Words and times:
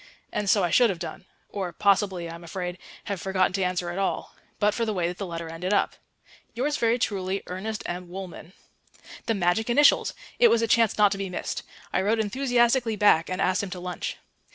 And 0.33 0.49
so 0.49 0.63
I 0.63 0.71
should 0.71 0.89
have 0.89 0.97
done 0.97 1.27
or 1.47 1.71
possibly, 1.71 2.27
I 2.27 2.33
am 2.33 2.43
afraid, 2.43 2.79
have 3.03 3.21
forgotten 3.21 3.53
to 3.53 3.61
answer 3.61 3.91
at 3.91 3.99
all 3.99 4.35
but 4.57 4.73
for 4.73 4.83
the 4.83 4.95
way 4.95 5.07
that 5.07 5.19
the 5.19 5.27
letter 5.27 5.47
ended 5.47 5.73
up. 5.75 5.93
"Yours 6.55 6.75
very 6.75 6.97
truly, 6.97 7.43
ERNEST 7.45 7.83
M. 7.85 8.09
WOOLMAN." 8.09 8.53
The 9.27 9.35
magic 9.35 9.69
initials! 9.69 10.15
It 10.39 10.47
was 10.47 10.63
a 10.63 10.67
chance 10.67 10.97
not 10.97 11.11
to 11.11 11.19
be 11.19 11.29
missed. 11.29 11.61
I 11.93 12.01
wrote 12.01 12.17
enthusiastically 12.19 12.95
back 12.95 13.29
and 13.29 13.39
asked 13.39 13.61
him 13.61 13.69
to 13.69 13.79
lunch. 13.79 14.17